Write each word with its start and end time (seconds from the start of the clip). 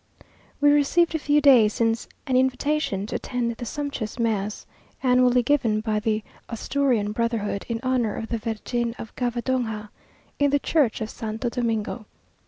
We 0.59 0.71
received 0.71 1.13
a 1.13 1.19
few 1.19 1.41
days 1.41 1.73
since 1.75 2.07
an 2.25 2.35
invitation 2.35 3.05
to 3.05 3.17
attend 3.17 3.55
the 3.57 3.65
sumptuous 3.65 4.17
mass, 4.17 4.65
annually 5.03 5.43
given 5.43 5.79
by 5.79 5.99
the 5.99 6.23
Asturian 6.49 7.11
Brotherhood, 7.11 7.67
in 7.69 7.79
honour 7.83 8.15
of 8.15 8.29
the 8.29 8.39
Virgin 8.39 8.95
of 8.97 9.15
Cavadonga, 9.15 9.91
in 10.39 10.49
the 10.49 10.57
church 10.57 11.01
of 11.01 11.11
Santo 11.11 11.49
Domingo. 11.51 12.07